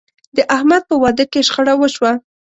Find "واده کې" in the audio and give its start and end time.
1.01-1.45